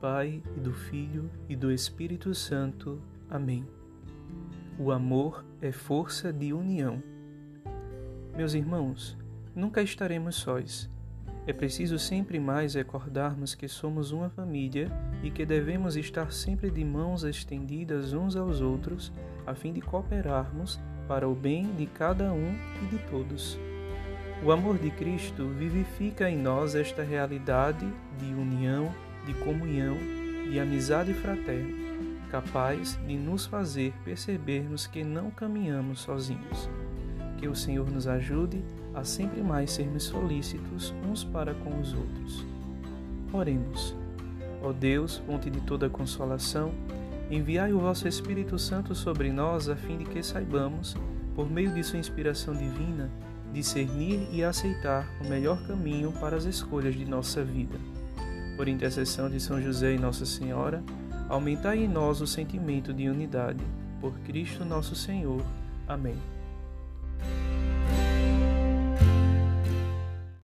Pai, 0.00 0.42
e 0.56 0.60
do 0.60 0.72
Filho, 0.72 1.30
e 1.48 1.56
do 1.56 1.72
Espírito 1.72 2.34
Santo. 2.34 3.00
Amém. 3.28 3.66
O 4.78 4.92
amor 4.92 5.44
é 5.60 5.72
força 5.72 6.32
de 6.32 6.52
união. 6.52 7.02
Meus 8.36 8.54
irmãos, 8.54 9.18
nunca 9.54 9.82
estaremos 9.82 10.36
sós. 10.36 10.88
É 11.46 11.52
preciso 11.52 11.98
sempre 11.98 12.38
mais 12.38 12.74
recordarmos 12.74 13.54
que 13.54 13.66
somos 13.66 14.12
uma 14.12 14.30
família 14.30 14.90
e 15.24 15.30
que 15.30 15.44
devemos 15.44 15.96
estar 15.96 16.30
sempre 16.32 16.70
de 16.70 16.84
mãos 16.84 17.24
estendidas 17.24 18.12
uns 18.12 18.36
aos 18.36 18.60
outros, 18.60 19.12
a 19.44 19.54
fim 19.54 19.72
de 19.72 19.80
cooperarmos 19.80 20.80
para 21.08 21.28
o 21.28 21.34
bem 21.34 21.74
de 21.74 21.86
cada 21.86 22.32
um 22.32 22.54
e 22.82 22.86
de 22.86 22.98
todos. 23.10 23.58
O 24.44 24.52
amor 24.52 24.78
de 24.78 24.90
Cristo 24.90 25.48
vivifica 25.48 26.30
em 26.30 26.38
nós 26.38 26.74
esta 26.74 27.02
realidade 27.02 27.86
de 28.18 28.34
união 28.34 28.92
de 29.26 29.34
comunhão, 29.34 29.96
de 30.50 30.58
amizade 30.58 31.14
fraterna, 31.14 31.72
capaz 32.30 32.98
de 33.06 33.16
nos 33.16 33.46
fazer 33.46 33.92
percebermos 34.04 34.86
que 34.86 35.04
não 35.04 35.30
caminhamos 35.30 36.00
sozinhos. 36.00 36.68
Que 37.38 37.48
o 37.48 37.54
Senhor 37.54 37.90
nos 37.90 38.06
ajude 38.06 38.62
a 38.94 39.04
sempre 39.04 39.42
mais 39.42 39.70
sermos 39.70 40.04
solícitos 40.04 40.94
uns 41.08 41.24
para 41.24 41.54
com 41.54 41.80
os 41.80 41.92
outros. 41.92 42.46
Oremos. 43.32 43.96
Ó 44.62 44.72
Deus, 44.72 45.18
fonte 45.26 45.50
de 45.50 45.60
toda 45.62 45.88
consolação, 45.88 46.72
enviai 47.30 47.72
o 47.72 47.80
vosso 47.80 48.06
Espírito 48.06 48.58
Santo 48.58 48.94
sobre 48.94 49.32
nós 49.32 49.68
a 49.68 49.74
fim 49.74 49.98
de 49.98 50.04
que 50.04 50.22
saibamos, 50.22 50.96
por 51.34 51.50
meio 51.50 51.72
de 51.72 51.82
sua 51.82 51.98
inspiração 51.98 52.54
divina, 52.54 53.10
discernir 53.52 54.28
e 54.30 54.44
aceitar 54.44 55.08
o 55.20 55.28
melhor 55.28 55.66
caminho 55.66 56.12
para 56.12 56.36
as 56.36 56.44
escolhas 56.44 56.94
de 56.94 57.04
nossa 57.04 57.42
vida 57.42 57.78
por 58.56 58.68
intercessão 58.68 59.30
de 59.30 59.40
São 59.40 59.60
José 59.60 59.94
e 59.94 59.98
Nossa 59.98 60.26
Senhora, 60.26 60.82
aumentai 61.28 61.78
em 61.78 61.88
nós 61.88 62.20
o 62.20 62.26
sentimento 62.26 62.92
de 62.92 63.08
unidade. 63.08 63.64
Por 64.00 64.12
Cristo 64.20 64.64
nosso 64.64 64.94
Senhor. 64.94 65.42
Amém. 65.86 66.16